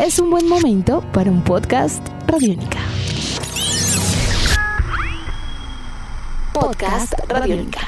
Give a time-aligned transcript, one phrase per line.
[0.00, 2.78] es un buen momento para un podcast Radiónica.
[6.54, 7.80] Podcast Radiónica.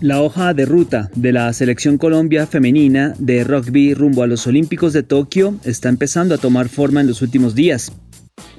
[0.00, 4.92] La hoja de ruta de la selección Colombia femenina de rugby rumbo a los Olímpicos
[4.92, 7.92] de Tokio está empezando a tomar forma en los últimos días.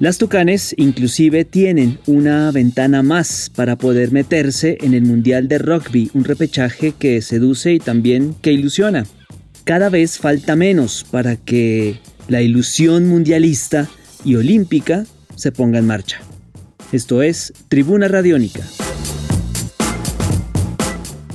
[0.04, 6.10] Las Tucanes inclusive tienen una ventana más para poder meterse en el Mundial de Rugby,
[6.12, 9.06] un repechaje que seduce y también que ilusiona.
[9.64, 13.88] Cada vez falta menos para que la ilusión mundialista
[14.26, 15.06] y olímpica
[15.36, 16.20] se ponga en marcha.
[16.92, 18.60] Esto es Tribuna Radiónica.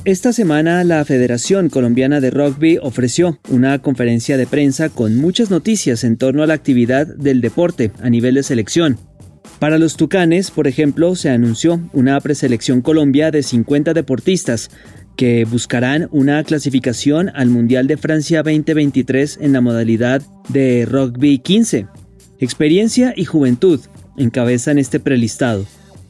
[0.09, 6.03] Esta semana la Federación Colombiana de Rugby ofreció una conferencia de prensa con muchas noticias
[6.03, 8.97] en torno a la actividad del deporte a nivel de selección.
[9.59, 14.71] Para los Tucanes, por ejemplo, se anunció una preselección Colombia de 50 deportistas
[15.15, 21.85] que buscarán una clasificación al Mundial de Francia 2023 en la modalidad de Rugby 15.
[22.39, 23.79] Experiencia y juventud
[24.17, 25.67] encabezan este prelistado.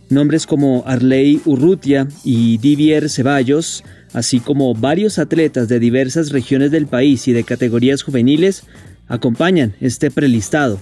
[0.10, 6.88] Nombres como Arley Urrutia y Divier Ceballos, así como varios atletas de diversas regiones del
[6.88, 8.64] país y de categorías juveniles,
[9.08, 10.80] acompañan este prelistado.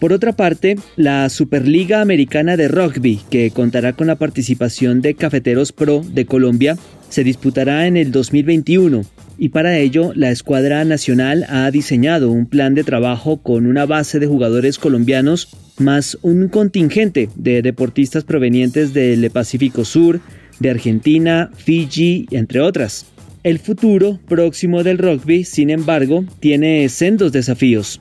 [0.00, 5.72] Por otra parte, la Superliga Americana de Rugby, que contará con la participación de Cafeteros
[5.72, 6.76] Pro de Colombia,
[7.08, 9.04] se disputará en el 2021
[9.38, 14.18] y para ello la escuadra nacional ha diseñado un plan de trabajo con una base
[14.18, 20.20] de jugadores colombianos más un contingente de deportistas provenientes del Pacífico Sur,
[20.60, 23.06] de Argentina, Fiji, entre otras.
[23.42, 28.00] El futuro próximo del rugby, sin embargo, tiene sendos desafíos.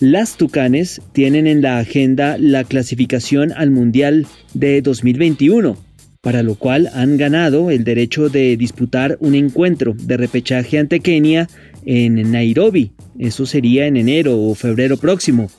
[0.00, 5.76] Las Tucanes tienen en la agenda la clasificación al Mundial de 2021,
[6.20, 11.48] para lo cual han ganado el derecho de disputar un encuentro de repechaje ante Kenia
[11.84, 12.92] en Nairobi.
[13.18, 15.50] Eso sería en enero o febrero próximo.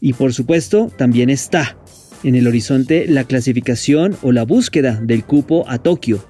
[0.00, 1.76] Y por supuesto, también está
[2.22, 6.24] en el horizonte la clasificación o la búsqueda del cupo a Tokio.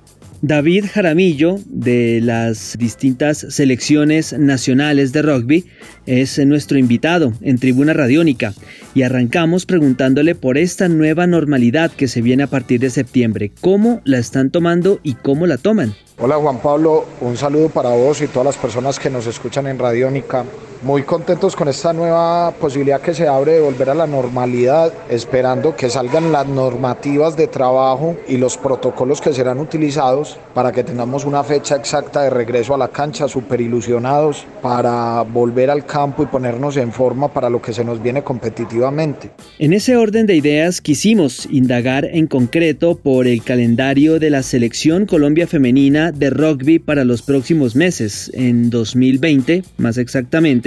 [0.48, 5.66] David Jaramillo, de las distintas selecciones nacionales de rugby,
[6.06, 8.54] es nuestro invitado en Tribuna Radiónica
[8.94, 13.50] y arrancamos preguntándole por esta nueva normalidad que se viene a partir de septiembre.
[13.60, 15.96] ¿Cómo la están tomando y cómo la toman?
[16.16, 19.80] Hola Juan Pablo, un saludo para vos y todas las personas que nos escuchan en
[19.80, 20.44] Radiónica
[20.82, 25.76] muy contentos con esta nueva posibilidad que se abre de volver a la normalidad, esperando
[25.76, 31.24] que salgan las normativas de trabajo y los protocolos que serán utilizados para que tengamos
[31.24, 36.26] una fecha exacta de regreso a la cancha, súper ilusionados para volver al campo y
[36.26, 39.30] ponernos en forma para lo que se nos viene competitivamente.
[39.58, 45.06] En ese orden de ideas quisimos indagar en concreto por el calendario de la selección
[45.06, 50.65] Colombia femenina de rugby para los próximos meses, en 2020 más exactamente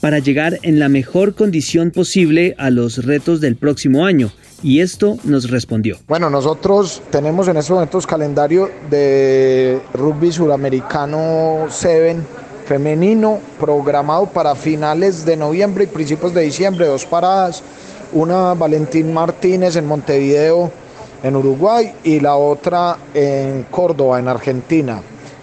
[0.00, 4.30] para llegar en la mejor condición posible a los retos del próximo año.
[4.62, 5.98] Y esto nos respondió.
[6.08, 12.16] Bueno, nosotros tenemos en estos momentos calendario de rugby suramericano 7
[12.66, 17.62] femenino programado para finales de noviembre y principios de diciembre, dos paradas,
[18.12, 20.70] una Valentín Martínez en Montevideo,
[21.22, 25.00] en Uruguay, y la otra en Córdoba, en Argentina.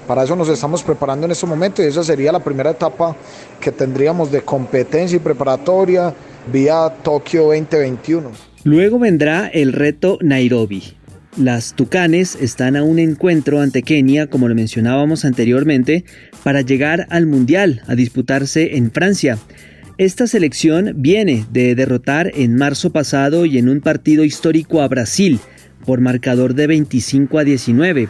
[0.07, 3.15] Para eso nos estamos preparando en este momento y esa sería la primera etapa
[3.59, 6.13] que tendríamos de competencia y preparatoria
[6.51, 8.31] vía Tokio 2021.
[8.65, 10.97] Luego vendrá el reto Nairobi.
[11.37, 16.05] Las Tucanes están a un encuentro ante Kenia, como lo mencionábamos anteriormente,
[16.43, 19.39] para llegar al Mundial a disputarse en Francia.
[19.97, 25.39] Esta selección viene de derrotar en marzo pasado y en un partido histórico a Brasil
[25.85, 28.09] por marcador de 25 a 19.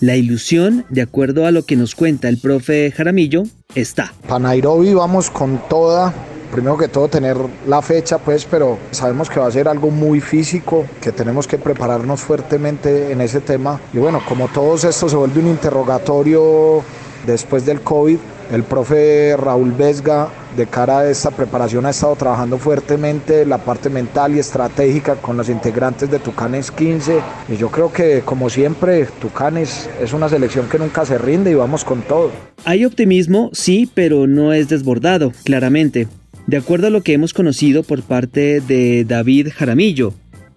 [0.00, 3.42] La ilusión, de acuerdo a lo que nos cuenta el profe Jaramillo,
[3.74, 4.14] está.
[4.26, 6.14] Para Nairobi vamos con toda,
[6.50, 7.36] primero que todo tener
[7.68, 11.58] la fecha pues, pero sabemos que va a ser algo muy físico, que tenemos que
[11.58, 13.78] prepararnos fuertemente en ese tema.
[13.92, 16.82] Y bueno, como todos esto se vuelve un interrogatorio
[17.26, 18.16] después del COVID,
[18.50, 23.88] el profe Raúl Vesga, de cara a esta preparación, ha estado trabajando fuertemente la parte
[23.88, 27.20] mental y estratégica con los integrantes de Tucanes 15.
[27.48, 31.54] Y yo creo que, como siempre, Tucanes es una selección que nunca se rinde y
[31.54, 32.32] vamos con todo.
[32.64, 36.08] Hay optimismo, sí, pero no es desbordado, claramente.
[36.46, 40.12] De acuerdo a lo que hemos conocido por parte de David Jaramillo,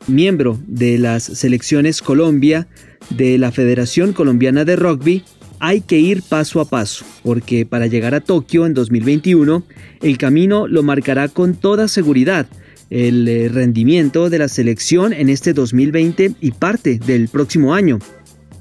[0.08, 2.68] miembro de las selecciones Colombia
[3.10, 5.24] de la Federación Colombiana de Rugby,
[5.66, 9.64] hay que ir paso a paso, porque para llegar a Tokio en 2021,
[10.02, 12.48] el camino lo marcará con toda seguridad
[12.90, 18.00] el eh, rendimiento de la selección en este 2020 y parte del próximo año.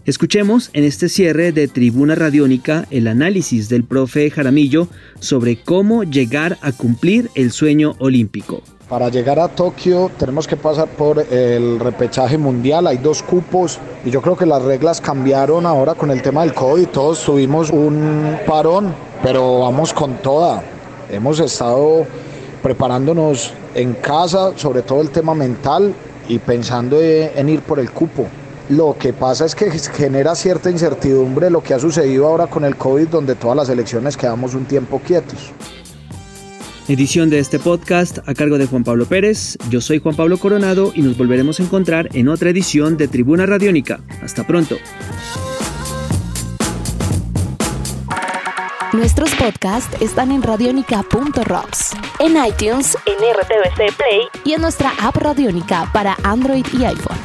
[0.06, 4.86] Escuchemos en este cierre de Tribuna Radiónica el análisis del profe Jaramillo
[5.18, 8.62] sobre cómo llegar a cumplir el sueño olímpico.
[8.92, 14.10] Para llegar a Tokio tenemos que pasar por el repechaje mundial, hay dos cupos y
[14.10, 18.38] yo creo que las reglas cambiaron ahora con el tema del COVID, todos tuvimos un
[18.46, 20.62] parón, pero vamos con toda.
[21.10, 22.04] Hemos estado
[22.62, 25.94] preparándonos en casa, sobre todo el tema mental
[26.28, 28.26] y pensando en ir por el cupo.
[28.68, 32.76] Lo que pasa es que genera cierta incertidumbre lo que ha sucedido ahora con el
[32.76, 35.50] COVID, donde todas las elecciones quedamos un tiempo quietos.
[36.92, 39.56] Edición de este podcast a cargo de Juan Pablo Pérez.
[39.70, 43.46] Yo soy Juan Pablo Coronado y nos volveremos a encontrar en otra edición de Tribuna
[43.46, 44.00] Radiónica.
[44.22, 44.76] Hasta pronto.
[48.92, 55.90] Nuestros podcasts están en radionica.rocks, en iTunes, en RTVC Play y en nuestra app Radionica
[55.94, 57.16] para Android y iPhone.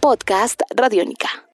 [0.00, 1.49] Podcast Radionica.